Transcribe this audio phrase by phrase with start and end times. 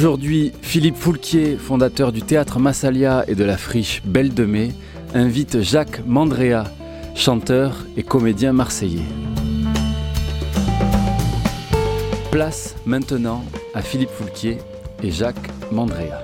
[0.00, 4.72] Aujourd'hui, Philippe Foulquier, fondateur du théâtre Massalia et de la friche Belle de Mai,
[5.12, 6.64] invite Jacques Mandrea,
[7.14, 9.04] chanteur et comédien marseillais.
[12.30, 14.56] Place maintenant à Philippe Foulquier
[15.02, 16.22] et Jacques Mandrea.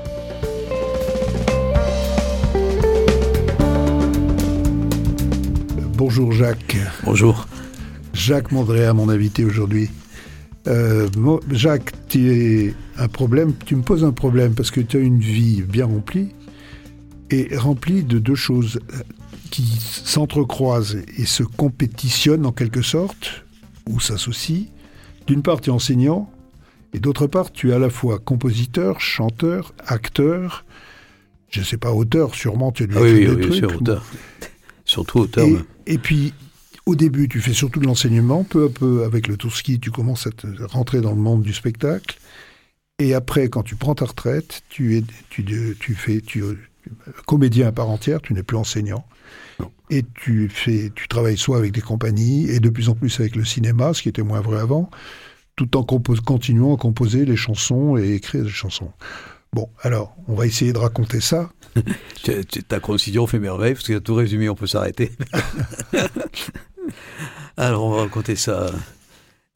[5.98, 6.78] Bonjour Jacques.
[7.05, 7.46] Bonjour.
[8.14, 9.90] Jacques Mandrea, mon invité aujourd'hui.
[10.67, 11.09] Euh,
[11.50, 15.62] Jacques, tu un problème, tu me poses un problème parce que tu as une vie
[15.62, 16.28] bien remplie
[17.31, 19.03] et remplie de deux choses euh,
[19.50, 23.45] qui s'entrecroisent et se compétitionnent en quelque sorte,
[23.89, 24.67] ou s'associent.
[25.27, 26.31] D'une part, tu es enseignant,
[26.95, 30.64] et d'autre part, tu es à la fois compositeur, chanteur, acteur,
[31.51, 34.05] je ne sais pas, auteur, sûrement, tu as dû oui, oui, oui, auteur.
[34.84, 35.47] Surtout auteur.
[35.86, 36.33] et puis,
[36.87, 38.45] au début, tu fais surtout de l'enseignement.
[38.45, 41.53] Peu à peu, avec le Tourski, tu commences à te rentrer dans le monde du
[41.53, 42.19] spectacle.
[42.98, 46.42] Et après, quand tu prends ta retraite, tu, es, tu, tu fais tu,
[47.27, 49.05] comédien à part entière, tu n'es plus enseignant.
[49.91, 53.37] Et tu, fais, tu travailles soit avec des compagnies, et de plus en plus avec
[53.37, 54.91] le cinéma, ce qui était moins vrai avant,
[55.57, 58.92] tout en continuant à composer les chansons et écrire des chansons.
[59.53, 61.51] Bon, alors, on va essayer de raconter ça.
[62.69, 65.13] Ta concision fait merveille, parce que tout résumé, on peut s'arrêter.
[67.57, 68.70] Alors, on va raconter ça.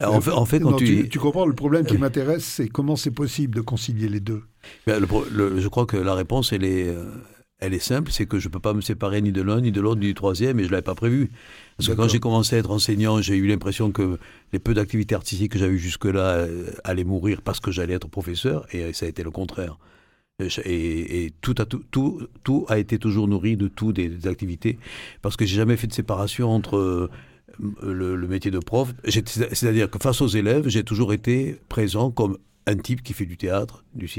[0.03, 1.09] en, fait, quand tu...
[1.09, 1.19] tu...
[1.19, 4.43] comprends, le problème qui m'intéresse, c'est comment c'est possible de concilier les deux.
[4.87, 7.05] je crois que la réponse, elle est, euh,
[7.59, 9.71] elle est simple, c'est que je ne peux pas me séparer ni de l'un, ni
[9.71, 11.29] de l'autre, ni du troisième, et je ne l'avais pas prévu.
[11.77, 14.17] Parce que quand j'ai commencé à être enseignant, j'ai eu l'impression que
[14.51, 18.65] les peu d'activités artistiques que j'avais jusque-là euh, allaient mourir parce que j'allais être professeur,
[18.73, 19.77] et ça a été le contraire.
[20.65, 24.77] Et, tout, a, tout, a été toujours nourri de tout des, activités,
[25.21, 27.09] parce que j'ai jamais fait de séparation entre euh,
[27.81, 28.93] le, métier de prof.
[29.05, 32.37] C'est-à-dire que face aux élèves, j'ai toujours été présent comme
[32.67, 34.09] un type qui fait du théâtre, du,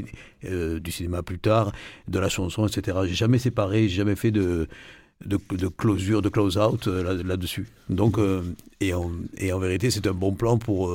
[0.44, 1.72] euh, cinéma plus tard,
[2.08, 2.98] de la chanson, etc.
[3.06, 4.68] J'ai jamais séparé, j'ai jamais fait de,
[5.24, 7.68] de, de, closure, de close-out euh, là-dessus.
[7.88, 8.18] Donc,
[8.80, 10.92] et en vérité, c'est un bon plan pour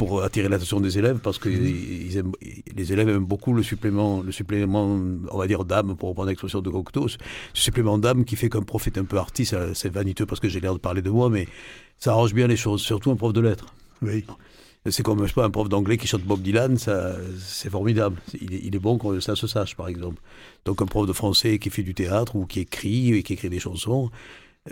[0.00, 2.32] pour attirer l'attention des élèves parce que mhm.
[2.74, 4.98] les élèves aiment beaucoup le supplément, le supplément,
[5.30, 7.18] on va dire d'âme pour reprendre l'expression de Cocteau, ce
[7.52, 10.60] supplément d'âme qui fait qu'un prof est un peu artiste, c'est vaniteux parce que j'ai
[10.60, 11.48] l'air de parler de moi, mais
[11.98, 13.74] ça arrange bien les choses, surtout un prof de lettres.
[14.00, 14.24] Oui.
[14.88, 18.16] C'est comme je sais pas, un prof d'anglais qui chante Bob Dylan, ça, c'est formidable.
[18.40, 20.22] Il est, bon que ça se sache, par exemple.
[20.64, 23.50] Donc un prof de français qui fait du théâtre ou qui écrit et qui écrit
[23.50, 24.10] des chansons,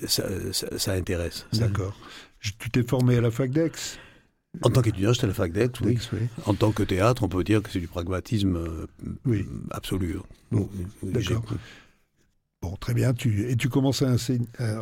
[0.07, 1.47] ça, ça intéresse.
[1.53, 1.95] D'accord.
[2.41, 3.73] Tu t'es formé à la fac d'Aix?
[4.63, 5.71] En tant qu'étudiant, j'étais à la fac d'Aix.
[5.83, 5.99] Oui.
[6.47, 8.87] En tant que théâtre, on peut dire que c'est du pragmatisme euh,
[9.25, 9.47] oui.
[9.71, 10.17] absolu.
[11.03, 11.45] D'accord.
[12.61, 13.15] Bon, très bien.
[13.15, 14.17] Tu, et tu commences à,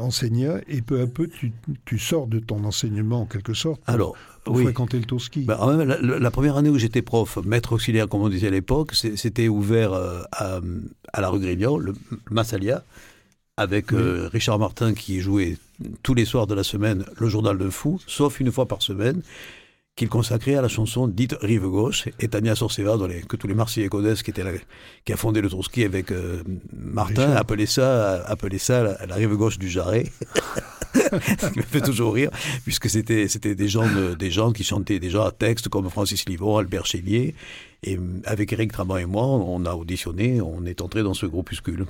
[0.01, 1.53] enseigner, et peu à peu, tu,
[1.85, 4.17] tu, sors de ton enseignement en quelque sorte pour, Alors,
[4.47, 5.43] fréquenter le Tourski.
[5.43, 9.49] Ben, la, première année où j'étais prof, maître auxiliaire, comme on disait à l'époque, c'était
[9.49, 10.61] ouvert euh, à,
[11.13, 11.93] à, la rue Grignan, le,
[12.31, 12.83] Massalia,
[13.59, 15.59] avec euh, Richard Martin qui jouait
[16.03, 19.23] tous les soirs de la semaine le journal de fou, sauf une fois par semaine,
[19.97, 22.97] qu'il consacrait à la chanson dite Rive Gauche, et Tania Sorceva,
[23.27, 24.45] que tous les Marseillais connaissent, qui, était
[25.07, 26.43] qui a fondé le Trotsky avec euh,
[26.75, 30.05] Martin, appelait ça, appelait ça la, Rive Gauche du Jarret.
[30.95, 32.31] Ce qui me fait toujours rire,
[32.65, 33.87] puisque c'était c'était des gens
[34.19, 37.35] des gens qui chantaient déjà à texte comme Francis Livon, Albert Chélier,
[37.83, 41.87] et avec Eric Trabant et moi, on a auditionné, on est entré dans ce groupuscule.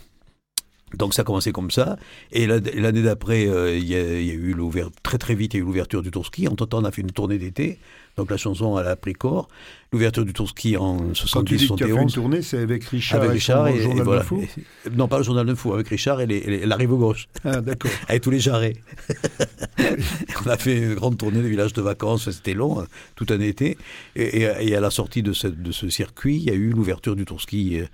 [0.94, 1.96] Donc ça a commencé comme ça.
[2.30, 5.62] Et l'année d'après, euh, il y, a eu l'ouverture, très très vite, il y a
[5.62, 6.46] eu l'ouverture du Tourski.
[6.46, 7.80] En temps, on a fait une tournée d'été.
[8.16, 9.48] Donc la chanson, elle a pris corps.
[9.92, 12.58] L'ouverture du Tourski en 70 Quand tu dis que tu as fait une tournée, c'est
[12.58, 14.20] avec Richard, avec Richard et, le Journal voilà.
[14.20, 14.44] de Fou
[14.92, 17.28] Non, pas le Journal de Fou, avec Richard et, les, la rive gauche.
[17.44, 17.90] Ah, d'accord.
[18.08, 18.74] avec tous les jarrets.
[20.46, 22.86] on a fait une grande tournée de villages de vacances, c'était long, hein,
[23.16, 23.76] tout un été.
[24.14, 27.24] Et, à la sortie de ce, de ce circuit, il y a eu l'ouverture du
[27.24, 27.86] Tourski euh,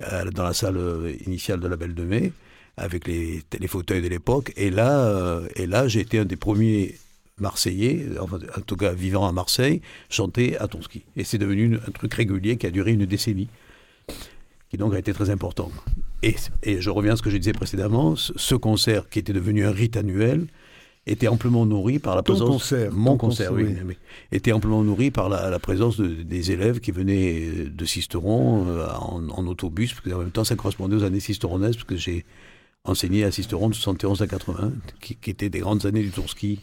[0.00, 2.32] dans la salle euh, initiale de la Belle de Mai
[2.76, 4.52] avec les, fauteuils de l'époque.
[4.56, 6.94] Et là, euh, et là j'ai été un des premiers
[7.38, 9.80] Marseillais, en tout cas vivant à Marseille,
[10.10, 11.04] chanter à Tonski.
[11.16, 13.48] Et c'est devenu un truc régulier qui a duré une décennie,
[14.70, 15.70] qui donc a été très important.
[16.22, 16.34] Et
[16.80, 19.96] je reviens à ce que je disais précédemment, ce concert qui était devenu un rite
[19.96, 20.48] annuel
[21.10, 22.48] était amplement nourri par la Ton présence.
[22.50, 23.82] concert, mon concert, concert, oui, oui.
[23.88, 23.96] oui.
[24.32, 28.86] Était amplement nourri par la, la présence de- des élèves qui venaient de Sisteron euh,
[29.00, 32.24] en, en autobus, parce qu'en même temps, ça correspondait aux années sisteronaises, parce que j'ai
[32.84, 36.28] enseigné à Sisteron de 71 à 80, qui, qui étaient des grandes années du tour
[36.30, 36.60] ski,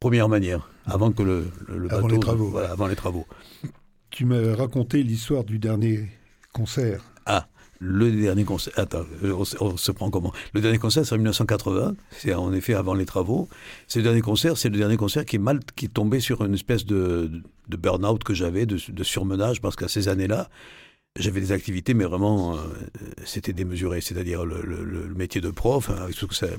[0.00, 2.14] première manière, avant que le, le, le Avant bateau.
[2.14, 2.48] les travaux.
[2.48, 3.26] Voilà, avant les travaux.
[4.10, 6.08] Tu m'as raconté l'histoire du dernier
[6.52, 7.02] concert.
[7.26, 7.48] Ah,
[7.84, 8.72] le dernier concert.
[8.76, 10.32] Attends, euh, on, se- prend comment?
[10.54, 11.94] Le dernier concert, c'est en 1980.
[12.10, 13.48] C'est en effet avant les travaux.
[13.86, 14.56] C'est le dernier concert.
[14.56, 17.30] C'est le dernier concert qui est mal, qui est tombé sur une espèce de,
[17.68, 20.48] burn-out que j'avais, de, surmenage, parce qu'à ces années-là,
[21.16, 22.58] j'avais des activités, mais vraiment, euh,
[23.24, 24.00] c'était démesuré.
[24.00, 26.08] C'est-à-dire le, métier de prof, hein,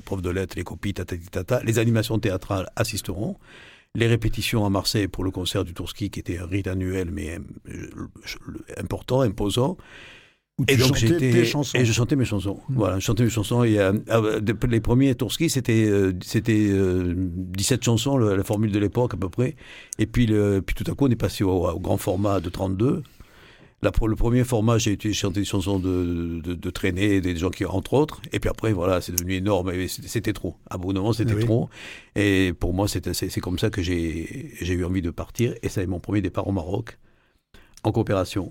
[0.04, 3.36] prof de lettres, les copies, tatati tata, les animations théâtrales assisteront.
[3.96, 7.38] Les répétitions à Marseille pour le concert du Tourski, qui était un rite annuel, mais
[7.68, 7.88] euh,
[8.76, 9.76] important, imposant.
[10.58, 12.60] Où Et donc j'étais et je chantais mes chansons.
[12.70, 12.74] Mm.
[12.76, 13.62] Voilà, je chantais mes chansons.
[13.62, 18.72] Et euh, euh, de- les premiers Tourski, c'était euh, c'était euh, 17 chansons, la formule
[18.72, 19.54] de l'époque à peu près.
[19.98, 22.48] Et puis le, puis tout à coup, on est passé au, au grand format de
[22.48, 23.02] 32.
[23.82, 27.50] La, le premier format, j'ai été chanter des chansons de, de, de traînée, des gens
[27.50, 28.22] qui entre autres.
[28.32, 29.70] Et puis après, voilà, c'est devenu énorme.
[29.88, 30.56] C'était trop.
[30.70, 31.44] À bout d'un moment, c'était Oui.
[31.44, 31.68] trop.
[32.16, 35.52] Et pour moi, c'était- c'est comme ça que j'ai j'ai eu envie de partir.
[35.62, 36.98] Et ça été mon premier départ au Maroc,
[37.82, 38.50] en coopération.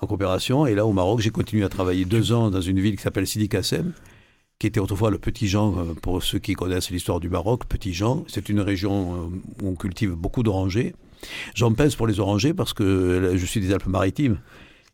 [0.00, 0.66] En coopération.
[0.66, 3.26] Et là, au Maroc, j'ai continué à travailler deux ans dans une ville qui s'appelle
[3.26, 3.92] Sidi Kassem,
[4.58, 7.64] qui était autrefois le Petit Jean, euh, pour ceux qui connaissent l'histoire du Maroc.
[7.66, 10.94] Petit Jean, c'est une région euh, où on cultive beaucoup d'orangers.
[11.54, 14.38] J'en pèse pour les orangers parce que euh, je suis des Alpes-Maritimes.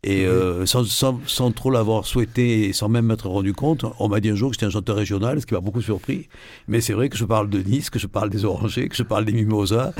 [0.02, 4.08] Et euh, sans, sans, sans trop l'avoir souhaité et sans même m'être rendu compte, on
[4.08, 6.28] m'a dit un jour que j'étais un chanteur régional, ce qui m'a beaucoup surpris.
[6.68, 9.02] Mais c'est vrai que je parle de Nice, que je parle des orangers, que je
[9.02, 9.94] parle des mimosas.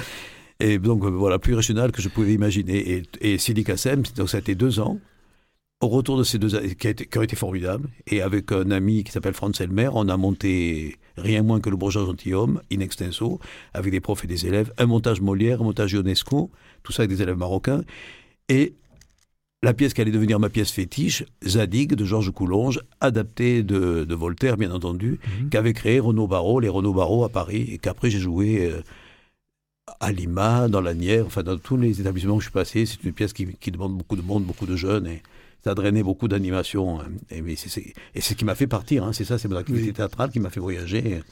[0.60, 2.92] Et donc euh, voilà, plus régional que je pouvais imaginer.
[2.92, 4.98] Et, et Sidi Kassem, donc ça a été deux ans.
[5.82, 9.12] Au retour de ces deux années, qui, ont été formidables, et avec un ami qui
[9.12, 13.40] s'appelle Franz Elmer, on a monté rien moins que le Bourgeois Gentilhomme, in extenso,
[13.74, 16.50] avec des profs et des élèves, un montage Molière, un montage Ionesco,
[16.82, 17.82] tout ça avec des élèves marocains,
[18.48, 18.72] et
[19.62, 24.14] la pièce qui allait devenir ma pièce fétiche, Zadig de Georges Coulonge, adaptée de, de
[24.14, 25.50] Voltaire, bien entendu, Mhm.
[25.50, 28.80] qu'avait créé Renaud Barrault, les Renaud Barrault à Paris, et qu'après j'ai joué euh,
[30.00, 32.86] à Lima, dans l'Anière, enfin dans tous les établissements où je suis passé.
[32.86, 35.22] C'est une pièce qui, qui demande beaucoup de monde, beaucoup de jeunes, et
[35.64, 37.00] ça a drainé beaucoup d'animation.
[37.00, 37.04] hein.
[37.30, 39.92] Et, c'est- et ce qui m'a fait partir, hein, c'est ça, c'est mon activité Oui.
[39.92, 41.22] théâtrale qui m'a fait voyager.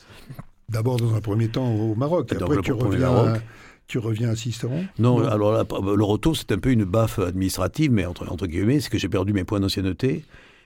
[0.69, 2.33] D'abord, dans un premier temps, au Maroc.
[2.35, 3.29] Dans Après, tu reviens, Maroc.
[3.37, 3.43] à,
[3.87, 4.87] tu reviens à Sisteron?
[4.99, 5.27] Non, Non.
[5.29, 5.65] alors là,
[5.95, 9.11] le retour, c'est un peu une baffe administrative, mais entre, entre guillemets, c'est que j'ai
[9.11, 10.25] perdu mes points d'ancienneté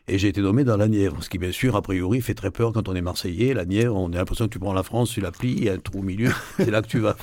[0.08, 1.22] et j'ai été nommé dans la Nièvre.
[1.22, 3.54] Ce qui, bien sûr, a priori, fait très peur quand on est Marseillais.
[3.54, 5.68] La Nièvre, on a l'impression que tu prends la France, tu la plies, il y
[5.68, 7.16] a un trou au milieu, c'est là que tu vas.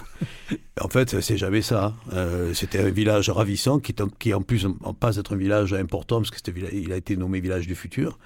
[0.82, 1.94] En fait, c'est jamais ça.
[2.14, 6.18] Euh, c'était un village ravissant qui, qui en plus en passe d'être un village important,
[6.18, 8.18] parce que c'était villa- il a été nommé village du futur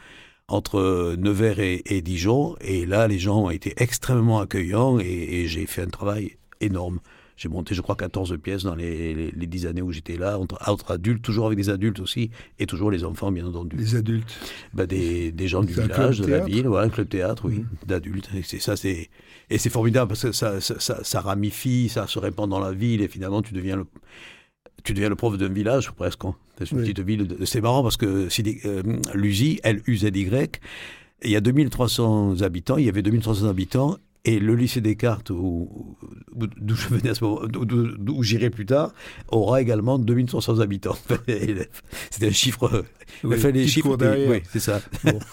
[0.47, 2.55] entre Nevers et, et Dijon.
[2.61, 6.99] Et là, les gens ont été extrêmement accueillants et, et j'ai fait un travail énorme.
[7.39, 10.37] J'ai monté, je crois, 14 pièces dans les, les, les 10 années où j'étais là,
[10.37, 13.77] entre, entre adultes, toujours avec des adultes aussi, et toujours les enfants, bien entendu.
[13.77, 14.37] Les adultes.
[14.73, 17.65] Bah, des, des gens du village, de la ville, voilà, un club théâtre, oui, Mhm.
[17.87, 18.29] d'adultes.
[18.35, 19.09] Et c'est ça, c'est
[19.49, 22.73] et c'est formidable parce que ça, ça, ça, ça ramifie, ça se répand dans la
[22.73, 23.85] ville et finalement tu deviens le
[24.83, 26.25] tu deviens le prof d'un village presque.
[26.25, 26.35] hein.
[26.57, 26.83] C'est une Oui.
[26.83, 27.25] petite ville.
[27.27, 30.59] de- C'est marrant parce que Sidi- euh, Luzy, L-U-Z-Y,
[31.23, 35.95] il y a 2300 habitants, il y avait 2300 habitants et le lycée Descartes, où,
[36.35, 38.93] où- d'où je venais à ce moment, d'où- j'irai plus tard,
[39.29, 40.97] aura également 2300 habitants.
[42.11, 42.83] C'était un chiffre.
[43.23, 43.97] Oui, enfin, les chiffres.
[44.29, 44.81] Oui, c'est ça.
[45.03, 45.19] Bon.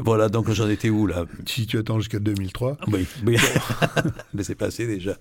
[0.00, 1.24] Voilà, donc j'en étais où là?
[1.44, 2.78] Si tu attends jusqu'à 2003.
[2.86, 3.36] Oui, oui.
[4.32, 5.16] mais c'est passé déjà.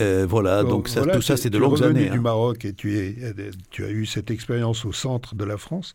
[0.00, 2.08] Euh, voilà, Bon, donc ça, voilà, tout ça, tu- c'est de tu es longues années.
[2.08, 2.22] du hein.
[2.22, 3.14] Maroc et tu, es,
[3.70, 5.94] tu as eu cette expérience au centre de la France,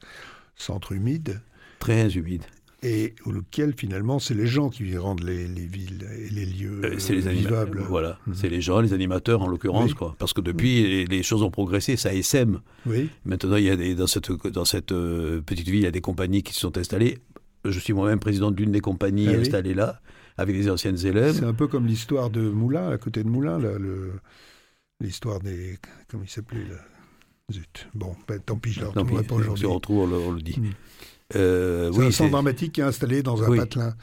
[0.56, 1.42] centre humide,
[1.80, 2.44] Très humide.
[2.84, 6.96] Et auquel finalement c'est les gens qui rendent les, les villes et les lieux Euh,
[7.00, 7.82] c'est les euh, vivables.
[7.90, 8.34] Voilà, Mhm.
[8.36, 9.96] c'est les gens, les animateurs en l'occurrence, Oui.
[9.96, 10.16] quoi.
[10.20, 12.62] Parce que depuis, les, les choses ont progressé, ça essaime.
[12.86, 15.88] Oui, Maintenant, il y a des, dans cette, dans cette euh, petite ville, il y
[15.88, 17.18] a des compagnies qui se sont installées.
[17.64, 19.42] Je suis moi-même président d'une des compagnies Ah oui.
[19.42, 20.00] installées là,
[20.38, 21.36] avec des anciennes élèves.
[21.40, 23.58] c'est un peu comme l'histoire de Moulin, à côté de Moulin,
[25.02, 25.78] l'histoire des...
[26.10, 26.76] Comment il s'appelait là
[27.52, 27.88] Zut.
[27.94, 29.66] Bon, ben, tant pis, je ne la retrouverai pas aujourd'hui.
[29.68, 30.60] retrouve, on le, on le dit.
[31.36, 33.58] Euh, oui, un centre dramatique qui est installé dans un Oui.
[33.58, 33.96] patelin.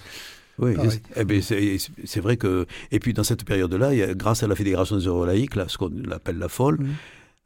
[0.58, 2.66] Oui, c'est- eh ben, c'est vrai que.
[2.90, 5.90] Et puis dans cette période-là, grâce à la Fédération des œuvres laïques, là, ce qu'on
[6.10, 6.78] appelle la folle,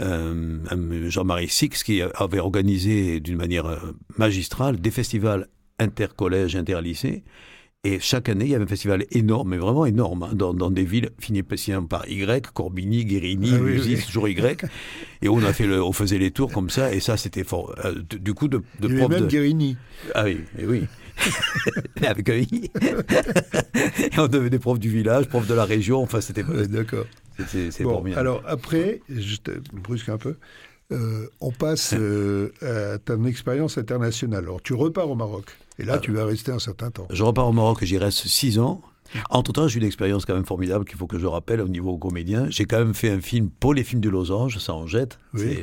[0.02, 3.76] euh, Jean-Marie Six qui avait organisé d'une manière euh,
[4.18, 5.46] magistrale des festivals
[5.78, 7.22] intercollèges, interlycées.
[7.84, 10.84] Et chaque année, il y avait un festival énorme, mais vraiment énorme, hein, dans, des
[10.84, 11.44] villes finies
[11.88, 14.64] par Y, Corbigny, Guérini, ah, toujours Y.
[15.22, 17.74] Et on, a fait le, on faisait les tours comme ça, et ça, c'était fort.
[17.84, 19.76] Euh, du coup, de, de il y même Guérini.
[20.14, 20.84] Ah oui, et oui.
[22.02, 22.70] avec un I.
[24.12, 26.42] et on devenait prof du village, prof de la région, enfin, c'était...
[26.42, 27.06] D'accord.
[27.46, 30.36] C'est bon, Alors après, je te brusque un peu,
[30.92, 34.44] euh, on passe euh, à ton expérience internationale.
[34.44, 35.46] Alors tu repars au Maroc.
[35.78, 37.06] Et là, tu vas rester un certain temps.
[37.10, 38.80] Je repars au Maroc et j'y reste six ans.
[39.30, 41.96] Entre-temps, j'ai eu une expérience quand même formidable qu'il faut que je rappelle au niveau
[41.96, 42.46] comédien.
[42.50, 45.18] J'ai quand même fait un film pour les films du Losange, ça en jette.
[45.34, 45.56] Oui.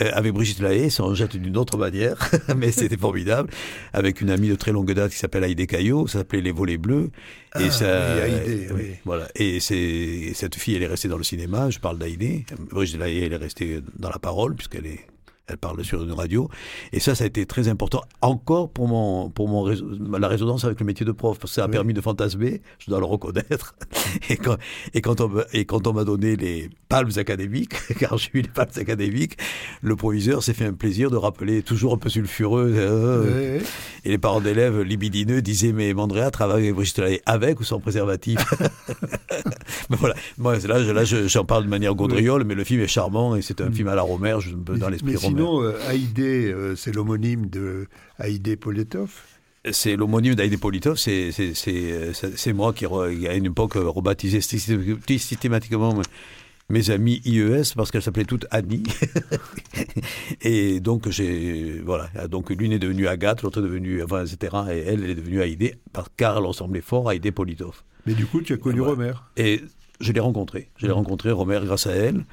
[0.00, 3.50] Euh, avec Brigitte Lahaye, ça en jette d'une autre manière, mais c'était formidable.
[3.92, 6.78] Avec une amie de très longue date qui s'appelle Haïdé Caillot, ça s'appelait Les Volets
[6.78, 7.10] Bleus.
[7.58, 8.14] et ah, ça,
[8.46, 8.90] oui, oui.
[9.04, 9.28] Voilà.
[9.34, 12.46] Et c'est, cette fille, elle est restée dans le cinéma, je parle d'Haïdé.
[12.70, 15.06] Brigitte Lahaye, elle est restée dans la parole, puisqu'elle est
[15.48, 16.48] elle parle sur une radio.
[16.92, 20.80] Et ça, ça a été très important encore pour, mon, pour mon la résonance avec
[20.80, 23.74] le métier de prof, parce que ça a permis de fantasmer, je dois le reconnaître.
[24.28, 24.56] et, quand,
[24.94, 28.48] et, quand on, et quand on m'a donné les palmes académiques, car j'ai eu les
[28.48, 29.38] palmes académiques,
[29.82, 33.60] le proviseur s'est fait un plaisir de rappeler, toujours un peu sulfureux, euh,
[34.04, 38.38] et les parents d'élèves libidineux disaient Mais Mandrea travaille avec Brigitte avec ou sans préservatif?
[39.90, 43.36] Mais voilà, moi là, là j'en parle de manière gaudriole, mais le film est charmant
[43.36, 43.74] et c'est un mm.
[43.74, 47.86] film à la Romère, je dans l'esprit sinon, euh, Haïdé, euh, c'est l'homonyme de
[48.18, 49.10] Haïdé Politov
[49.70, 56.00] c'est l'homonyme d'Haïdé Politov, c'est moi qui, à une époque, rebaptisais systématiquement
[56.70, 58.84] mes amis IES parce qu'elles s'appelaient toutes Annie.
[60.42, 62.08] et donc, j'ai, voilà.
[62.28, 64.56] Donc, l'une est devenue Agathe, l'autre est devenue, enfin, etc.
[64.70, 65.74] Et elle, elle est devenue Haïdé,
[66.16, 67.82] car elle ressemblait fort à Haïdé Politov.
[68.06, 69.12] Mais du coup, tu as connu Romer.
[69.36, 69.62] Et
[70.00, 70.70] je l'ai rencontré.
[70.76, 70.96] Je l'ai mmh.
[70.96, 72.24] rencontré, Romer, grâce à elle.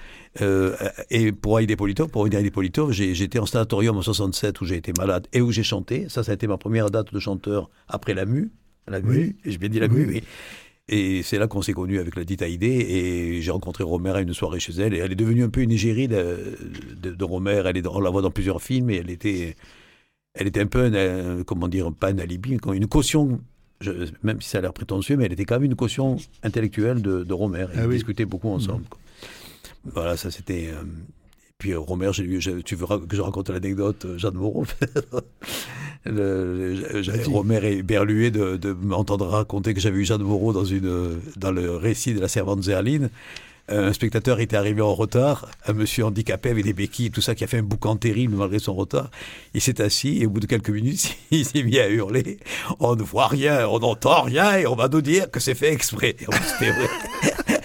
[0.41, 0.75] Euh,
[1.09, 4.93] et pour Haïdé Politov, pour Haïdé Politov, j'étais en sanatorium en 67 où j'ai été
[4.97, 6.07] malade et où j'ai chanté.
[6.09, 8.51] Ça, ça a été ma première date de chanteur après la MU.
[8.87, 10.23] La MU, j'ai bien dit la MU, oui.
[10.87, 12.67] Et c'est là qu'on s'est connus avec la dite Haïdé.
[12.67, 14.93] Et j'ai rencontré Romer à une soirée chez elle.
[14.93, 16.55] Et elle est devenue un peu une égérie de,
[17.01, 17.63] de, Romer.
[17.65, 19.55] Elle est, on la voit dans plusieurs films et elle était,
[20.35, 23.41] elle était un peu, un, comment dire, pas un alibi, une caution
[24.23, 27.23] même si ça a l'air prétentieux, mais elle était quand même une caution intellectuelle de,
[27.23, 27.67] de Romer.
[27.75, 28.83] Ah discutait beaucoup ensemble.
[28.83, 29.89] Mmh.
[29.93, 30.69] Voilà, ça c'était.
[30.73, 34.65] Euh, et puis euh, Romer, tu veux que je raconte l'anecdote, euh, Jeanne Moreau?
[36.05, 41.19] J'avais Romer et Berluet de, de m'entendre raconter que j'avais eu Jeanne Moreau dans, une,
[41.35, 43.09] dans le récit de la servante Zerline
[43.67, 47.43] un spectateur était arrivé en retard, un monsieur handicapé avec des béquilles, tout ça, qui
[47.43, 49.09] a fait un boucan terrible malgré son retard.
[49.53, 52.37] Il s'est assis et au bout de quelques minutes, il s'est mis à hurler.
[52.79, 55.73] On ne voit rien, on n'entend rien et on va nous dire que c'est fait
[55.73, 56.15] exprès.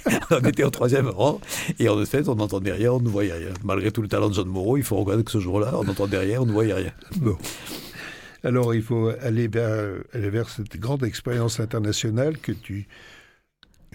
[0.30, 1.40] on était au troisième rang
[1.78, 3.52] et en fait, on n'entendait rien, on ne voyait rien.
[3.64, 6.18] Malgré tout le talent de John Moreau, il faut reconnaître que ce jour-là, on n'entendait
[6.18, 6.92] rien, on ne voyait rien.
[7.16, 7.36] Bon.
[8.42, 12.86] Alors, il faut aller vers cette grande expérience internationale que tu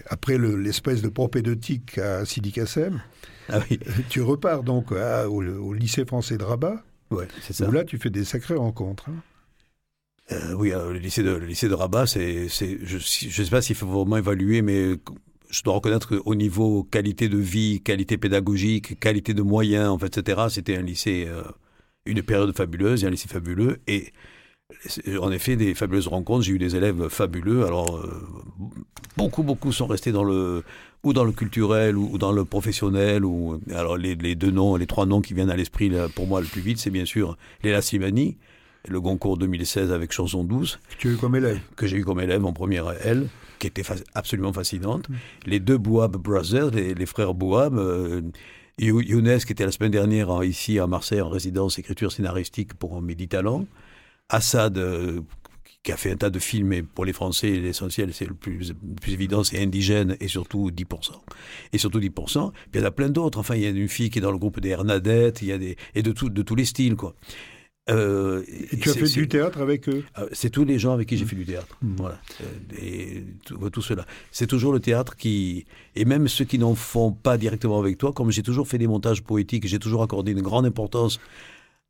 [0.08, 3.00] après l'espèce de propédeutique à Sidi Kassem,
[3.48, 3.60] ah
[4.08, 6.82] tu repars donc au, lycée français de Rabat.
[7.10, 7.68] Ouais, c'est ça.
[7.68, 9.08] Où là, tu fais des sacrées rencontres.
[9.08, 9.22] Hein.
[10.32, 13.76] Euh, oui, le, lycée de, le lycée de Rabat, c'est, je ne sais pas s'il
[13.76, 14.96] faut vraiment évaluer, mais
[15.50, 20.18] je dois reconnaître qu'au niveau qualité de vie, qualité pédagogique, qualité de moyens, en fait,
[20.18, 21.42] etc., c'était un lycée, euh,
[22.06, 23.78] une période fabuleuse, un lycée fabuleux.
[23.86, 24.12] Et
[25.20, 26.44] en effet, des fabuleuses rencontres.
[26.44, 27.64] J'ai eu des élèves fabuleux.
[27.64, 28.26] Alors, euh,
[29.16, 30.64] beaucoup, beaucoup sont restés dans le,
[31.02, 33.24] ou dans le culturel, ou, dans le professionnel.
[33.24, 36.46] Ou, alors, les, deux noms, les trois noms qui viennent à l'esprit, pour moi, le
[36.46, 38.36] plus vite, c'est bien sûr Léla Slimani,
[38.88, 40.80] le Goncourt 2016 avec Chanson 12.
[40.90, 43.66] Que tu as eu comme élève Que j'ai eu comme élève en première L, qui
[43.66, 45.08] était absolument fascinante.
[45.08, 45.14] Mm.
[45.46, 47.78] Les deux Bouab Brothers, les, frères Bouab.
[47.78, 48.22] Euh,
[48.78, 53.64] Younes, qui était la semaine dernière ici à Marseille en résidence écriture scénaristique pour Méditalent.
[54.28, 55.20] Assad, euh,
[55.82, 58.74] qui a fait un tas de films, et pour les Français, l'essentiel, c'est le plus,
[59.00, 61.12] plus évident, c'est indigène, et surtout 10%.
[61.72, 62.50] Et surtout 10%.
[62.52, 63.38] Puis il y en a plein d'autres.
[63.38, 65.52] Enfin, il y a une fille qui est dans le groupe des Hernadettes, il y
[65.52, 67.14] a des, et de, tout, de tous les styles, quoi.
[67.88, 68.42] Euh,
[68.72, 70.02] et tu as fait du théâtre avec eux?
[70.18, 71.28] Euh, C'est tous les gens avec qui j'ai mmh.
[71.28, 71.78] fait du théâtre.
[71.82, 71.94] Mmh.
[71.98, 72.18] Voilà.
[72.80, 74.04] Et tout, tout cela.
[74.32, 75.66] C'est toujours le théâtre qui.
[75.94, 78.88] Et même ceux qui n'en font pas directement avec toi, comme j'ai toujours fait des
[78.88, 81.20] montages poétiques, j'ai toujours accordé une grande importance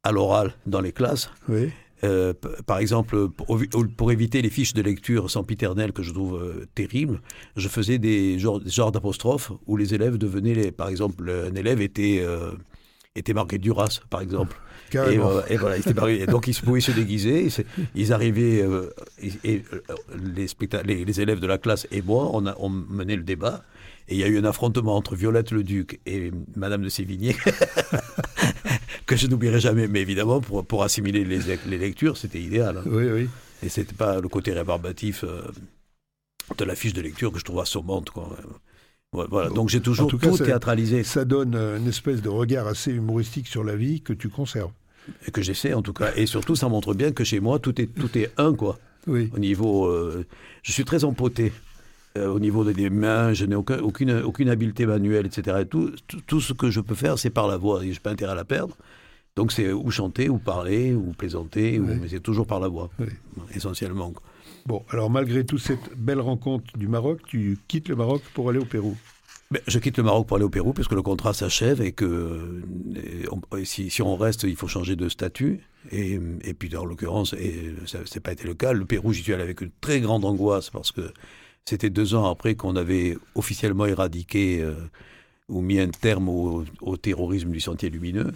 [0.03, 1.31] à l'oral dans les classes.
[1.49, 1.71] Oui.
[2.05, 2.35] Euh,
[2.67, 7.21] par exemple, pour, éviter les fiches de lecture sempiternelles que je trouve euh, terribles,
[7.57, 12.21] je faisais des genres, d'apostrophes où les élèves devenaient, les, par exemple, un élève était,
[12.21, 12.53] euh,
[13.15, 14.57] était marqué Duras, par exemple.
[14.95, 17.49] Et, voilà, et, donc ils pouvaient se déguiser.
[17.97, 18.65] Ils arrivaient,
[19.21, 19.65] et,
[20.15, 23.65] les, les, élèves de la classe et moi, on, a, on menait le débat.
[24.09, 27.35] Et il y a eu un affrontement entre Violette le Duc et Madame de Sévigné.
[29.07, 29.89] que je n'oublierai jamais.
[29.89, 32.79] Mais évidemment, pour, pour assimiler les, les lectures, c'était idéal.
[32.79, 32.83] Hein.
[32.87, 33.29] Oui, oui.
[33.63, 35.25] Et c'était pas le côté rébarbatif
[36.59, 38.11] de la fiche de lecture que je trouve assommante.
[38.11, 38.37] Quoi.
[39.13, 41.05] Voilà, donc j'ai toujours tout, théâtralisé.
[41.05, 44.73] Ça donne une espèce de regard assez humoristique sur la vie que tu conserves.
[45.27, 46.13] Et que j'essaie en tout cas.
[46.17, 48.79] Et surtout, ça montre bien que chez moi, tout est, tout est un, quoi.
[49.07, 49.31] Oui.
[49.35, 49.91] Au niveau.
[50.63, 51.53] je suis très empoté.
[52.17, 55.65] Euh, au niveau des mains, je n'ai aucun, aucune, aucune habileté manuelle, etc.
[55.69, 55.93] tout,
[56.27, 57.83] tout, ce que je peux faire, c'est par la voix.
[57.83, 58.77] Et je n'ai pas intérêt à la perdre.
[59.35, 62.89] Donc c'est ou chanter, ou parler, ou plaisanter, mais c'est toujours par la voix,
[63.55, 64.15] essentiellement.
[64.65, 68.59] Bon, alors malgré toute cette belle rencontre du Maroc, tu quittes le Maroc pour aller
[68.59, 68.97] au Pérou?
[69.51, 72.63] Ben, je quitte le Maroc pour aller au Pérou puisque le contrat s'achève et que
[73.65, 75.61] si, si, on reste, il faut changer de statut.
[75.93, 79.23] Et, et puis, en l'occurrence, et ça n'a pas été le cas, le Pérou, j'y
[79.23, 81.13] suis allé avec une très grande angoisse parce que
[81.69, 84.75] c'était deux ans après qu'on avait officiellement éradiqué euh,
[85.49, 86.65] ou mis un terme au,
[86.97, 88.33] terrorisme du Sentier Lumineux.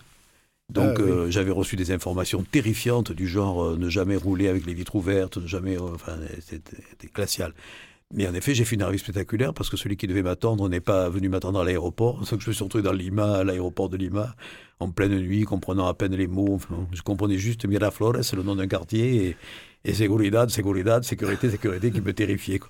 [0.68, 4.66] Donc ah euh, j'avais reçu des informations terrifiantes du genre euh, ne jamais rouler avec
[4.66, 5.78] les vitres ouvertes, ne jamais...
[5.78, 7.54] enfin, c'était glacial.
[8.12, 10.80] Mais en effet, j'ai fait une arrivée spectaculaire parce que celui qui devait m'attendre n'est
[10.80, 12.18] pas venu m'attendre à l'aéroport.
[12.30, 14.34] Donc je me suis retrouvé dans Lima, à l'aéroport de Lima,
[14.80, 16.58] en pleine nuit, comprenant à peine les mots.
[16.92, 19.36] je comprenais juste Miraflores, c'est le nom d'un quartier, et,
[19.84, 22.60] et seguridad, seguridad, sécurité, sécurité, qui me terrifiait.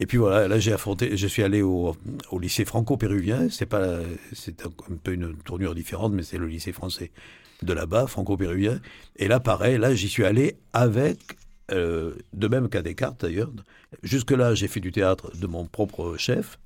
[0.00, 1.94] Et puis voilà, là j'ai affronté, je suis allé au,
[2.40, 3.48] lycée franco-péruvien.
[3.50, 3.98] C'est pas,
[4.32, 4.70] c'est un,
[5.02, 7.10] peu une tournure différente, mais c'est le lycée français
[7.62, 8.80] de là-bas, franco-péruvien.
[9.16, 11.18] Et là, pareil, là j'y suis allé avec,
[11.70, 13.52] euh, de même qu'à Descartes d'ailleurs.
[14.02, 16.58] Jusque là, j'ai fait du théâtre de mon propre chef.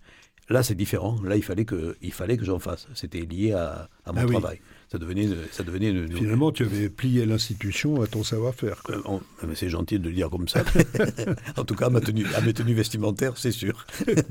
[0.49, 1.19] Là, c'est différent.
[1.25, 2.87] Là, il fallait que, il fallait que j'en fasse.
[2.95, 4.61] C'était lié à, mon ah travail.
[4.95, 8.81] Ça devenait, ça devenait Finalement, tu avais plié l'institution à ton savoir-faire.
[8.91, 9.19] Euh,
[9.55, 10.63] c'est gentil de le dire comme ça.
[11.57, 13.85] en tout cas, ma tenue, à mes tenues vestimentaires, c'est sûr.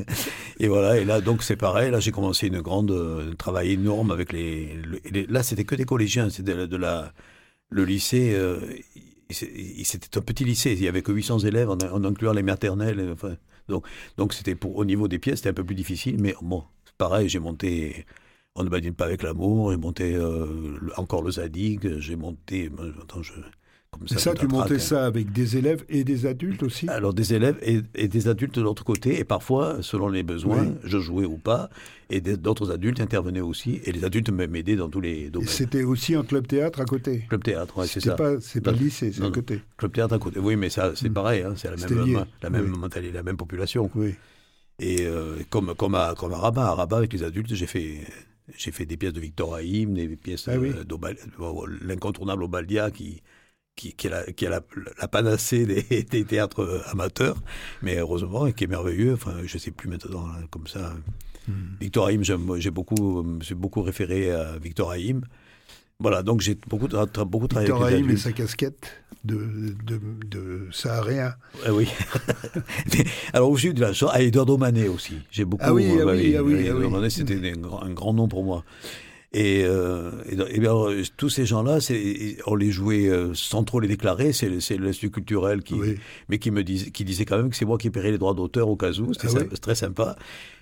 [0.62, 0.98] et voilà.
[1.01, 1.91] Et là, donc, c'est pareil.
[1.91, 4.77] Là, j'ai commencé une grande euh, un travail énorme avec les.
[5.27, 6.29] là, c'était que des collégiens.
[6.29, 7.12] C'était de, la.
[7.70, 8.34] Le lycée.
[8.34, 8.62] Euh,
[9.29, 10.72] c'était un petit lycée.
[10.72, 13.10] Il y avait que 800 élèves en, incluant les maternelles.
[13.12, 13.36] Enfin,
[13.67, 16.15] donc, donc c'était pour au niveau des pièces, c'était un peu plus difficile.
[16.22, 16.63] Mais bon,
[16.98, 18.05] pareil, j'ai monté
[18.56, 22.70] on ne badine pas avec l'amour, j'ai monté euh, encore le Zadig, j'ai monté.
[23.02, 23.34] Attends, je,
[23.92, 26.88] comme ça, et ça, tu montais ça avec des élèves et des adultes aussi?
[26.88, 31.00] Alors des élèves et, des adultes de l'autre côté, et parfois, selon les besoins, je
[31.00, 31.70] jouais ou pas,
[32.10, 35.48] et d'autres adultes intervenaient aussi, et les adultes m'aidaient dans tous les domaines.
[35.48, 37.26] C'était aussi un club théâtre à côté?
[37.30, 38.16] Club théâtre, oui, c'est ça.
[38.39, 39.62] C'est pas le lycée, c'est à côté.
[39.78, 41.13] Club théâtre à côté, oui, mais ça, c'est mm.
[41.13, 43.89] pareil, hein, c'est la même, la même mentalité, la même population.
[43.96, 44.16] Oui.
[44.80, 48.00] Et euh, comme, comme, à, comme à Rabat, à Rabat, avec les adultes, j'ai fait
[48.58, 50.84] j'ai fait des pièces de Victor Haïm, des pièces ah euh,
[51.82, 53.21] l'incontournable Obaldia qui,
[53.75, 54.62] qui, qui, est, la,
[54.99, 57.41] la, panacée des, des, théâtres euh, amateurs,
[57.82, 59.13] mais heureusement, et qui est merveilleux.
[59.13, 60.93] Enfin, je ne sais plus maintenant, hein, comme ça.
[61.47, 61.75] Hmm.
[61.79, 65.25] Victor Haïm, j'ai beaucoup, beaucoup référé à Victor Haïm.
[65.99, 71.36] Voilà, donc j'ai beaucoup, beaucoup travaillé Victor avec et sa casquette de, de, de saharien.
[71.65, 71.88] Ah oui.
[73.34, 75.15] Alors aussi de la à Eduardo Manet aussi.
[75.32, 75.63] J'ai beaucoup.
[75.65, 78.65] Ah oui, ah oui, ah oui, ah Manet, c'était un grand nom pour moi.
[79.34, 80.74] Et, euh, et, bien,
[81.17, 81.80] tous ces gens-là,
[82.46, 84.32] on les jouait euh, sans trop les déclarer.
[84.32, 85.76] C'est l'Institut culturel qui,
[86.30, 88.36] mais qui me disait, qui disait quand même que c'est moi qui paierais les droits
[88.36, 89.12] d'auteur au cas où.
[89.13, 90.15] C'était ah très sympa.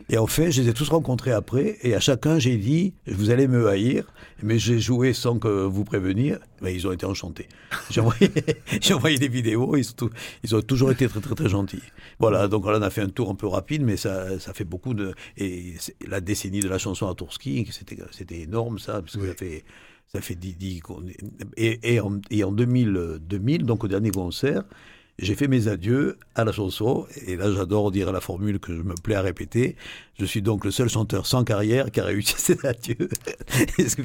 [0.10, 1.80] Et en fait, je les ai tous rencontrés après.
[1.82, 4.06] Et à chacun, j'ai dit, vous allez me haïr,
[4.42, 6.40] mais j'ai joué sans que vous prévenir.
[6.62, 7.48] Ben, ils ont été enchantés.
[7.90, 8.30] J'ai envoyé,
[8.94, 9.76] envoyé, des vidéos.
[9.76, 10.10] Ils, ont,
[10.44, 11.82] ils ont toujours été très, très, très gentils.
[12.20, 12.48] Voilà.
[12.48, 14.94] Donc là, on a fait un tour un peu rapide, mais ça, ça fait beaucoup
[14.94, 15.16] de.
[15.38, 15.74] Et
[16.08, 17.68] la décennie de la chanson à Tourski,
[18.12, 19.64] c'était énorme ça, parce que ça fait,
[20.08, 20.82] ça fait 10,
[21.58, 24.64] et, et, en, et en 2000, 2000, donc au dernier concert,
[25.20, 28.82] j'ai fait mes adieux à la chanson, et là j'adore dire la formule que je
[28.82, 29.76] me plais à répéter.
[30.20, 33.10] Je suis donc le seul chanteur sans carrière qui a réussi ses adieux.
[33.74, 34.02] puisque,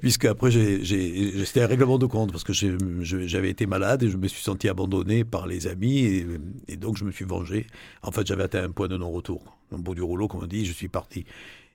[0.00, 4.26] puisque, après, c'était un règlement de compte, parce que j'avais été malade et je me
[4.26, 6.26] suis senti abandonné par les amis, et,
[6.66, 7.66] et donc je me suis vengé.
[8.02, 9.56] En fait, j'avais atteint un point de non-retour.
[9.70, 11.24] Au bout du rouleau, comme on dit, je suis parti.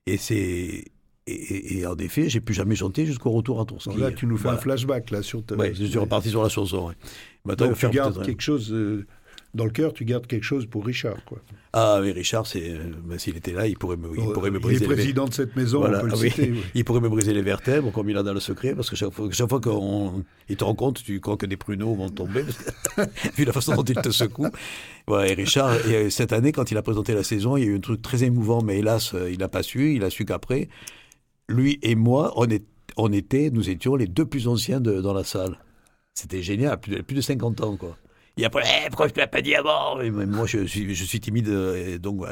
[0.05, 0.85] Et c'est
[1.27, 3.97] et, en effet, j'ai plus jamais chanté jusqu'au retour à Tourski.
[3.97, 5.43] là, tu nous fais un flashback là sur.
[5.57, 6.91] Oui, je suis reparti sur la chanson.
[7.45, 9.05] Maintenant, tu gardes quelque chose euh,
[9.53, 9.93] dans le cœur.
[9.93, 11.39] Tu gardes quelque chose pour Richard, quoi.
[11.73, 14.59] Ah mais Richard, c'est euh, ben, s'il était là, il pourrait me, il pourrait me
[14.59, 14.85] briser.
[14.85, 15.83] Il est président de cette maison.
[15.83, 18.39] on peut le citer, Il pourrait me briser les vertèbres, comme il a dans le
[18.39, 21.57] secret, parce que chaque fois, chaque fois qu'il te rend compte, tu crois que des
[21.57, 22.43] pruneaux vont tomber,
[23.35, 24.47] vu la façon dont il te secoue.
[25.07, 27.67] Ouais, et Richard, et euh, cette année, quand il a présenté la saison, il y
[27.67, 29.93] a eu un truc très émouvant, mais hélas, il n'a pas su.
[29.93, 30.69] Il a su qu'après
[31.47, 32.65] lui et moi, on, est,
[32.97, 35.57] on était, nous étions les deux plus anciens de, dans la salle.
[36.13, 37.95] C'était génial, plus de, plus de 50 ans, quoi.
[38.37, 39.97] Et après, eh, pourquoi tu ne l'as pas dit avant?
[40.11, 42.23] Moi, je suis, je suis timide, et donc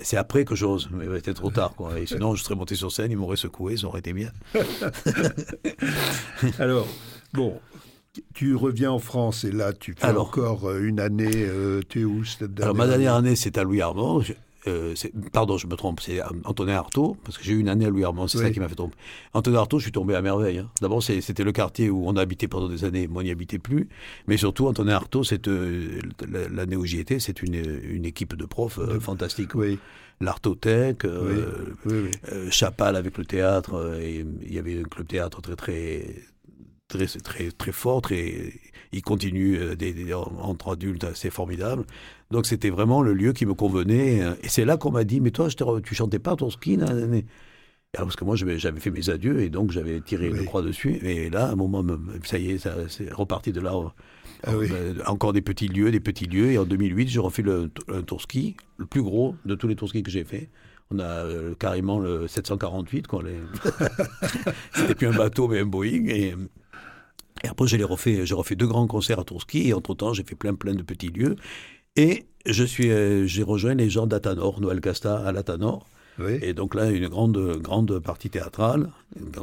[0.00, 1.98] c'est après que j'ose, mais c'était trop tard, quoi.
[1.98, 4.30] Et sinon, je serais monté sur scène, ils m'auraient secoué, ça aurait été bien.
[6.58, 6.88] Alors,
[7.32, 7.60] bon,
[8.34, 11.46] tu reviens en France et là, tu fais encore une année.
[11.88, 12.24] tu es où
[12.60, 14.20] Alors, ma dernière année, c'est à Louis Armand.
[14.66, 14.94] Euh,
[15.32, 18.04] pardon, je me trompe, c'est Antonin Artaud, parce que j'ai eu une année à Louis
[18.04, 18.96] Armand, c'est ça qui m'a fait tromper.
[19.32, 20.58] Antonin Artaud, je suis tombé à merveille.
[20.58, 20.70] Hein.
[20.80, 23.88] D'abord, c'était le quartier où on a habité pendant des années, moi, n'y habitais plus.
[24.26, 26.00] Mais surtout, Antonin Artaud, euh,
[26.50, 29.54] l'année où j'y étais, c'est une, une, équipe de profs euh, fantastique.
[29.54, 29.78] Oui.
[30.20, 31.06] L'Artothèque,
[32.50, 36.04] Chapal avec le théâtre, et il y avait un club théâtre très, très,
[36.90, 38.52] très, très, très fort, très,
[38.92, 41.84] il continue des, entre adultes, c'est formidable.
[42.30, 44.18] Donc c'était vraiment le lieu qui me convenait.
[44.42, 46.78] Et c'est là qu'on m'a dit, mais toi, je tu chantais pas ton ski
[47.92, 51.00] parce que moi, j'avais fait mes adieux et donc j'avais tiré le croix dessus.
[51.02, 51.84] Et là, à un moment,
[52.24, 53.72] ça y est, ça, c'est reparti de là.
[54.44, 56.52] Ah euh, encore des petits lieux, des petits lieux.
[56.52, 59.76] Et en 2008, j'ai refait le, un tour ski, le plus gros de tous les
[59.76, 60.48] tours ski que j'ai fait.
[60.92, 63.22] On a euh, carrément le 748, quoi.
[63.22, 63.36] Les...
[64.74, 66.06] C'était plus un bateau, mais un Boeing.
[66.06, 66.34] Et,
[67.44, 69.68] et après, j'ai refait, j'ai refait deux grands concerts à Tourski.
[69.68, 71.36] Et entre-temps, j'ai fait plein, plein de petits lieux.
[71.96, 75.86] Et je suis, euh, j'ai rejoint les gens d'Atanor, Noël Casta à l'Atanor.
[76.42, 78.90] Et donc là, une grande, grande partie théâtrale,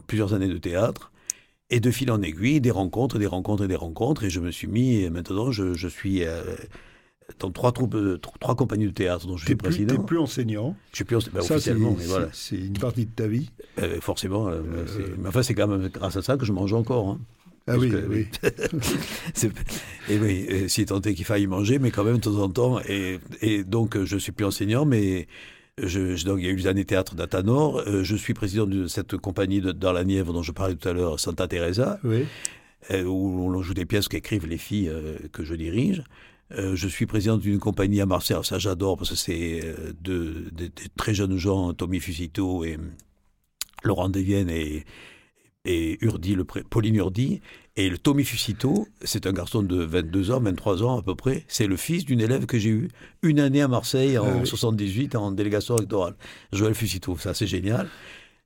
[0.05, 1.11] plusieurs années de théâtre.
[1.71, 4.23] Et de fil en aiguille, des rencontres, des rencontres et des rencontres.
[4.25, 6.43] Et je me suis mis, maintenant, je, je suis euh,
[7.39, 7.97] dans trois, troupes,
[8.39, 9.95] trois compagnies de théâtre dont je suis président.
[9.95, 10.75] Tu n'es plus enseignant.
[10.91, 12.29] Je suis plus enseignant, bah, officiellement, mais voilà.
[12.31, 13.49] C'est une partie de ta vie.
[13.79, 14.47] Euh, forcément.
[15.17, 17.09] mais enfin, c'est quand même grâce à ça que je mange encore.
[17.09, 17.19] Hein.
[17.67, 18.27] Ah oui, oui.
[20.09, 22.79] et oui, si tant est qu'il faille manger, mais quand même de temps en temps.
[22.87, 25.27] Et, et donc, je suis plus enseignant, mais
[25.81, 27.83] je, donc, il y a eu les années théâtre d'Atanor.
[27.85, 30.89] Euh, je suis président de cette compagnie de, dans la Nièvre dont je parlais tout
[30.89, 32.25] à l'heure, Santa Teresa, oui.
[32.91, 36.03] Euh, où on joue des pièces qu'écrivent les filles euh, que je dirige.
[36.51, 39.59] je suis président d'une compagnie à Marseille, ça j'adore parce que c'est
[40.01, 42.77] de, de, très jeunes gens, Tommy Fusito et
[43.83, 44.85] Laurent Devienne et,
[45.67, 47.41] et Urdi, le Pauline Urdi.
[47.75, 51.43] Et le Tommy Fusito, c'est un garçon de 22 ans, 23 ans à peu près.
[51.47, 52.89] C'est le fils d'une élève que j'ai eue
[53.21, 56.15] une année à Marseille en 78 en délégation électorale.
[56.51, 57.87] Joël Fusito, ça c'est génial.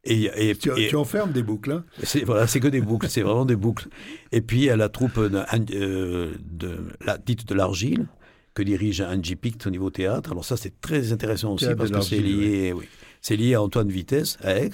[0.03, 1.71] Et, et, tu, tu, enfermes des boucles.
[1.71, 3.87] Hein c'est, voilà, c'est que des boucles, c'est vraiment des boucles.
[4.31, 5.43] Et puis à la troupe de,
[5.75, 8.07] euh, de la dite de l'Argile,
[8.53, 10.31] que dirige Angie Pict au niveau théâtre.
[10.31, 12.85] Alors ça, c'est très intéressant aussi parce que c'est lié, oui.
[13.21, 14.71] c'est lié à Antoine Vitesse, à Aix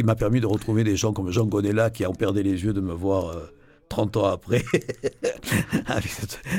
[0.00, 2.72] qui m'a permis de retrouver des gens comme Jean Gonella qui ont perdu les yeux
[2.72, 3.36] de me voir
[3.90, 4.64] 30 euh, ans après,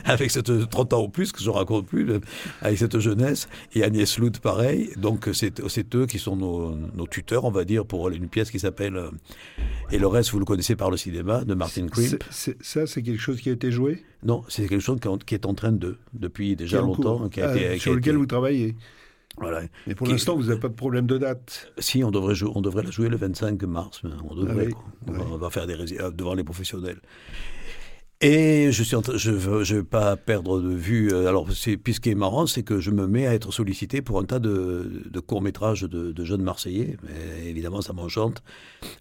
[0.06, 2.08] avec, cette, 30 ans ou plus, que je raconte plus,
[2.62, 4.92] avec cette jeunesse, et Agnès Lout pareil.
[4.96, 5.60] Donc c'est
[5.96, 9.10] eux qui sont nos, tuteurs, on va dire, pour une pièce qui s'appelle euh,
[9.92, 12.24] Et le reste, vous le connaissez par le cinéma, de Martin Crimp.
[12.30, 14.04] Ça, c'est quelque chose qui a été joué?
[14.22, 17.28] Non, c'est quelque chose qui est en train de, depuis déjà longtemps.
[17.28, 18.76] Qui a été, sur lequel vous travaillez?
[19.38, 19.62] Voilà.
[19.88, 22.84] Mais pour l'instant, vous n'avez pas de problème de date Si, on devrait, on devrait
[22.84, 24.02] la jouer le 25 mars.
[24.30, 24.70] On devrait.
[25.08, 27.00] Ah on, va, faire des euh, devant les professionnels.
[28.24, 31.12] Et je suis je veux, je veux pas perdre de vue.
[31.12, 31.48] Euh, alors,
[31.84, 34.26] puis ce qui est marrant, c'est que je me mets à être sollicité pour un
[34.26, 36.98] tas de, de courts métrages de, de, jeunes Marseillais.
[37.02, 38.44] Mais évidemment, ça m'enchante.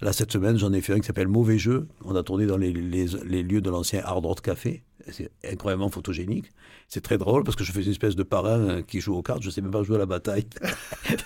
[0.00, 1.86] Là, cette semaine, j'en ai fait un qui s'appelle Mauvais jeu.
[2.02, 4.84] On a tourné dans les, les, les lieux de l'ancien Hard Rock Café.
[5.10, 6.46] C'est incroyablement photogénique.
[6.88, 9.22] C'est très drôle parce que je fais une espèce de parrain euh, qui joue aux
[9.22, 9.42] cartes.
[9.42, 10.46] Je ne sais même pas jouer à la bataille.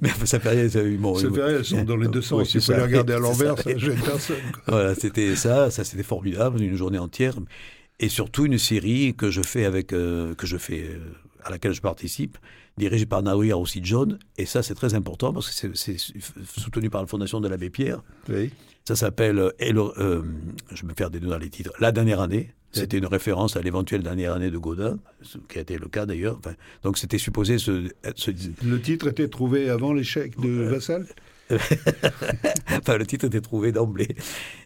[0.00, 0.68] Mais ça fait rien.
[0.68, 1.58] Ça, bon, ça fait rien.
[1.58, 2.48] Elles sont dans les deux sens.
[2.48, 4.36] Si vous les regarder à l'envers, ça gêne personne.
[4.66, 5.70] Voilà, c'était ça.
[5.70, 6.62] Ça, c'était formidable.
[6.62, 7.34] Une journée entière.
[8.00, 10.98] Et surtout une série que je fais avec, euh, que je fais, euh,
[11.48, 12.38] à laquelle je participe,
[12.76, 14.18] dirigée par Naoui aussi John.
[14.36, 15.96] Et ça, c'est très important parce que c'est
[16.44, 18.02] soutenu par la Fondation de l'Abbé Pierre.
[18.28, 18.50] Oui.
[18.86, 19.50] Ça s'appelle, euh,
[19.98, 20.22] euh,
[20.72, 22.54] je me perds des deux dans les titres, La dernière année.
[22.70, 26.04] C'était une référence à l'éventuelle dernière année de Godin, ce qui a été le cas
[26.04, 26.38] d'ailleurs.
[26.82, 27.88] donc c'était supposé se,
[28.62, 31.06] Le titre était trouvé avant l'échec de euh, Vassal?
[32.70, 34.08] Enfin, le titre était trouvé d'emblée.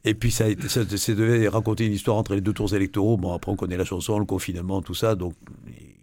[0.05, 3.16] Et puis, ça, ça, ça, devait raconter une histoire entre les deux tours électoraux.
[3.16, 5.14] Bon, après, on connaît la chanson, le confinement, tout ça.
[5.14, 5.35] Donc,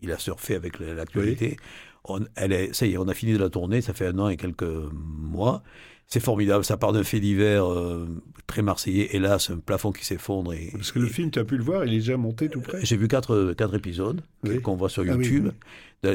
[0.02, 1.58] il a surfé avec l'actualité.
[2.06, 3.82] On, elle est, ça y est, on a fini de la tournée.
[3.82, 5.64] Ça fait un an et quelques mois.
[6.08, 8.08] C'est formidable, ça part d'un fait divers euh,
[8.48, 9.16] très marseillais.
[9.16, 10.54] Hélas, un plafond qui s'effondre.
[10.54, 12.62] Et, Parce que le film, tu as pu le voir, il est déjà monté tout
[12.62, 12.80] près?
[12.84, 14.22] J'ai vu quatre, quatre épisodes
[14.64, 15.52] qu'on voit sur ah YouTube.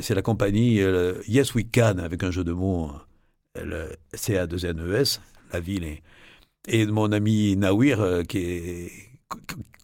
[0.00, 2.90] C'est la compagnie euh, Yes We Can, avec un jeu de mots,
[3.56, 5.20] euh, CA2NES,
[5.52, 5.84] la ville.
[5.84, 6.02] Et,
[6.66, 8.90] et mon ami Nawir, qui est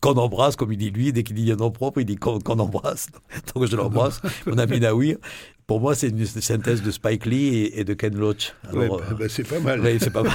[0.01, 2.39] qu'on embrasse, comme il dit lui, dès qu'il dit un nom propre, il dit qu'on
[2.59, 3.09] embrasse.
[3.55, 5.19] Donc je l'embrasse, mon ami Nawir.
[5.67, 8.55] Pour moi, c'est une synthèse de Spike Lee et, de Ken Loach.
[8.73, 10.01] Bah, bah, c'est pas mal.
[10.01, 10.35] c'est pas mal.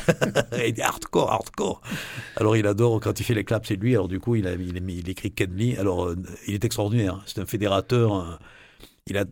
[0.66, 1.82] il dit hardcore, hardcore.
[2.38, 3.96] Alors il adore quand il fait les claps, c'est lui.
[3.96, 5.76] Alors du coup, il, a, il, écrit Ken Lee.
[5.78, 6.16] Alors euh,
[6.48, 7.22] il est extraordinaire.
[7.26, 8.40] C'est un fédérateur.
[9.08, 9.26] il a,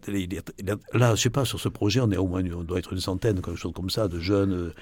[0.94, 3.00] là, je sais pas, sur ce projet, on est au moins, on doit être une
[3.00, 4.74] centaine, quelque chose comme ça, de jeunes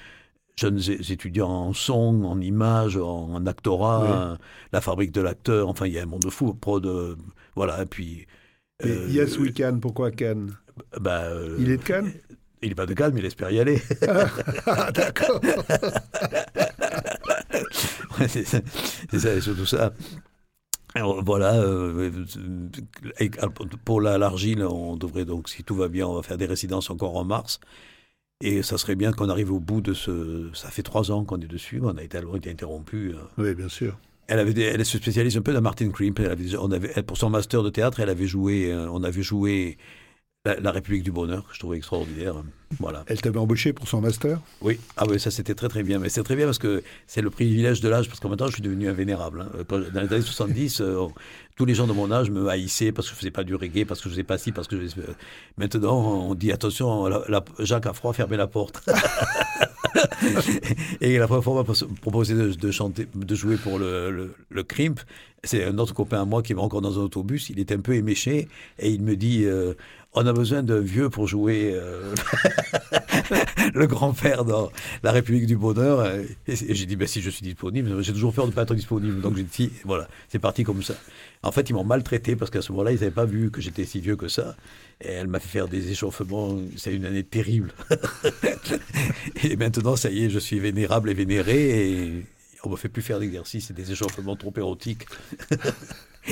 [0.57, 4.37] jeunes étudiants en son, en images, en, actorat,
[4.71, 5.67] la fabrique de l'acteur.
[5.69, 6.53] Enfin, il y a un monde fou.
[6.53, 7.17] Pro de
[7.55, 7.81] voilà.
[7.81, 8.27] Et puis.
[8.83, 9.79] yes, we can.
[9.79, 10.51] Pourquoi Cannes?
[10.99, 12.11] Bah, Il est de Cannes?
[12.61, 13.81] Il n'est pas de Cannes, mais il espère y aller.
[14.67, 15.41] ah, d'accord.
[18.27, 18.59] c'est ça,
[19.11, 19.93] c'est surtout ça.
[20.93, 22.11] Alors, voilà, euh,
[23.85, 27.15] pour l'argile, on devrait donc, si tout va bien, on va faire des résidences encore
[27.15, 27.59] en mars.
[28.41, 30.49] Et ça serait bien qu'on arrive au bout de ce.
[30.53, 33.13] Ça fait trois ans qu'on est dessus, on a été, été interrompu.
[33.15, 33.27] Hein.
[33.37, 33.97] Oui, bien sûr.
[34.27, 36.19] Elle, avait elle se spécialise un peu dans Martin Crimp.
[36.19, 39.23] Elle avait, on avait, pour son master de théâtre, elle avait joué, euh, on avait
[39.23, 39.77] joué
[40.45, 42.33] la, République du Bonheur, que je trouvais extraordinaire.
[42.79, 43.03] Voilà.
[43.05, 44.39] Elle t'avait embauché pour son master?
[44.61, 45.99] Oui, ah oui, ça c'était très très bien.
[45.99, 48.47] Mais c'est très bien parce que c'est le privilège de l'âge, parce qu'en même temps
[48.47, 49.41] je suis devenu invénérable.
[49.41, 49.63] Hein.
[49.69, 51.05] Dans les années 70, euh,
[51.55, 53.85] tous les gens de mon âge me haïssaient parce que je faisais pas du reggae,
[53.85, 54.87] parce que je faisais pas ci, parce que je...
[55.57, 57.07] Maintenant on dit attention,
[57.59, 58.83] Jacques a froid, fermez la porte.
[61.01, 64.99] et la première fois, on m'a proposé de, chanter, de jouer pour le, le, Crimp.
[65.43, 67.49] C'est un autre copain à moi qui va encore dans un autobus.
[67.49, 68.47] Il est un peu éméché
[68.79, 69.73] et il me dit euh,
[70.13, 72.13] on a besoin d'un vieux pour jouer euh,
[73.73, 74.69] le grand-père dans
[75.03, 76.05] La République du Bonheur.
[76.05, 78.75] Et, j'ai dit, ben, si je suis disponible, j'ai toujours peur de ne pas être
[78.75, 79.21] disponible.
[79.21, 80.95] Donc j'ai dit, voilà, c'est parti comme ça.
[81.43, 83.85] En fait, ils m'ont maltraité parce qu'à ce moment-là, ils n'avaient pas vu que j'étais
[83.85, 84.55] si vieux que ça.
[84.99, 86.57] Et elle m'a fait faire des échauffements.
[86.75, 87.73] C'est une année terrible.
[89.43, 92.25] et maintenant, ça y est, je suis vénérable et vénéré.
[92.63, 95.05] On ne me fait plus faire d'exercice et des échauffements trop érotiques.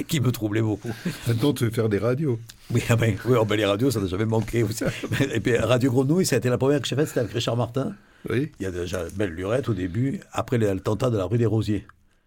[0.08, 0.92] qui me troublait beaucoup.
[1.28, 2.40] Maintenant, tu veux faire des radios.
[2.72, 4.64] Oui, ah ben, oui oh, ben, les radios, ça n'a jamais manqué.
[4.64, 4.84] Aussi.
[5.34, 7.58] Et puis, Radio Grenouille, ça a été la première que j'ai faite, c'était avec Richard
[7.58, 7.96] Martin.
[8.30, 8.52] Oui.
[8.60, 11.86] Il y a déjà Belle Lurette au début, après l'attentat de la rue des Rosiers.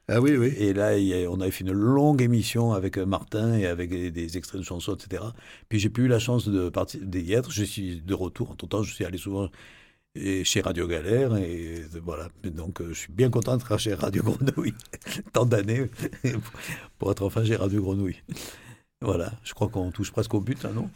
[0.09, 0.53] Ah oui, oui.
[0.59, 0.93] Et là,
[1.31, 4.97] on avait fait une longue émission avec euh, Martin et avec des, extraits de chansons,
[4.97, 5.23] etc.
[5.69, 7.53] Puis j'ai plus eu la chance d'y être.
[7.53, 8.51] Je suis de retour.
[8.51, 9.49] En tout temps, je suis allé souvent
[10.15, 11.37] et chez Radio Galère.
[11.37, 12.29] Et voilà.
[12.45, 14.75] Donc, euh, je suis bien content d'être chez Radio Grenouille.
[15.33, 15.87] Tant d'années
[16.99, 18.23] pour être enfin chez Radio Grenouille.
[19.01, 19.33] Voilà.
[19.45, 20.91] Je crois qu'on touche presque au but, hein, non?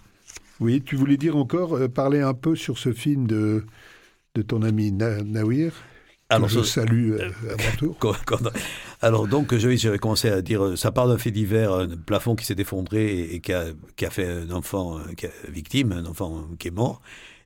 [0.61, 0.83] Oui.
[0.85, 3.65] Tu voulais dire encore, euh, parler un peu sur ce film de,
[4.35, 5.73] de ton ami Nawir
[6.29, 8.17] alors, je salue euh, à mon tour.
[9.01, 12.57] alors donc, j'avais commencé à dire, ça part d'un fait divers, un plafond qui s'est
[12.59, 16.73] effondré et, qui, a, qui, a, fait un enfant qui victime, un enfant qui est
[16.73, 17.01] mort.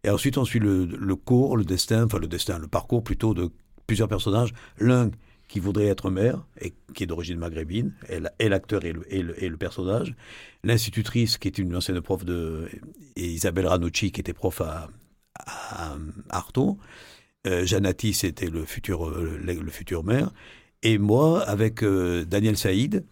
[0.04, 3.50] Et ensuite, on suit le, cours, le destin, enfin le destin, le parcours plutôt de
[3.86, 4.52] plusieurs personnages.
[4.78, 5.10] L'un
[5.48, 7.92] qui voudrait être maire et qui est d'origine maghrébine,
[8.38, 10.14] et l'acteur et le, personnage.
[10.62, 12.68] L'institutrice qui est une ancienne prof de
[13.16, 14.88] Isabelle Ranucci qui était prof à,
[15.34, 15.96] à,
[16.28, 16.78] Artaud.
[17.46, 20.30] Euh, Janati c'était le futur euh, le, futur maire.
[20.82, 23.04] Et moi avec euh, Daniel Saïd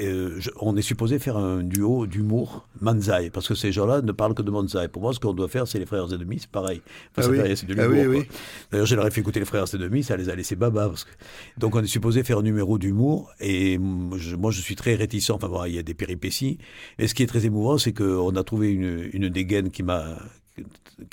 [0.00, 4.34] euh, on est supposé faire un duo d'humour manzai, parce que ces gens-là ne parlent
[4.34, 4.86] que de manzai.
[4.86, 6.80] Pour moi, ce qu'on doit faire, c'est les frères et demi, c'est pareil.
[7.16, 8.24] Enfin, ah c'est de ah.
[8.70, 10.92] D'ailleurs, je leur ai fait écouter les frères et demi, ça les a laissés baba.
[11.58, 15.30] Donc, on est supposé faire un numéro d'humour, et moi, je suis très réticent.
[15.30, 16.58] Enfin, voilà, il y a des péripéties.
[16.98, 20.18] Et ce qui est très émouvant, c'est qu'on a trouvé une, une dégaine qui m'a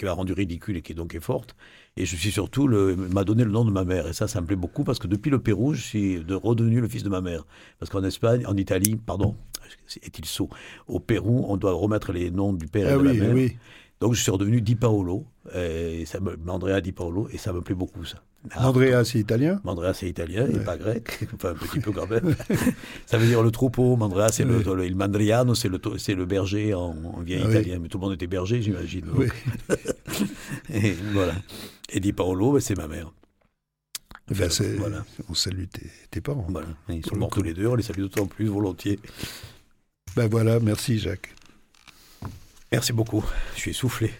[0.02, 1.56] qui m'a rendu ridicule et qui donc est forte.
[1.96, 4.08] Et je suis surtout, m'a donné le nom de ma mère.
[4.08, 6.82] Et ça, ça me plaît beaucoup parce que depuis le Pérou, je suis de, redevenu
[6.82, 7.46] le fils de ma mère.
[7.78, 9.36] Parce qu'en Espagne, en Italie, pardon,
[10.02, 10.50] est-il saut
[10.88, 13.36] Au Pérou, on doit remettre les noms du père et ah de la mère.
[13.36, 13.58] Oui.
[14.00, 17.62] Donc je suis redevenu Di Paolo, et ça me, Andrea Di Paolo, et ça me
[17.62, 18.24] plaît beaucoup ça.
[18.56, 22.36] Andrea c'est italien Andrea c'est italien, et pas grec, enfin un petit peu quand même.
[23.06, 27.42] ça veut dire le troupeau, Andrea c'est le, il mandriano, c'est le, berger en, vieil
[27.42, 29.06] italien, mais tout le monde était berger j'imagine.
[30.74, 31.34] et voilà.
[31.94, 33.12] Et Di Paolo, ben, c'est ma mère.
[34.30, 35.06] Ben, voilà.
[35.30, 35.66] On salue
[36.10, 36.48] tes, parents.
[36.50, 36.70] Voilà.
[36.90, 39.00] Ils sont morts tous les deux, on les salue d'autant plus volontiers.
[40.16, 41.34] Ben voilà, merci Jacques.
[42.72, 43.24] Merci beaucoup.
[43.56, 44.12] Je suis essoufflé.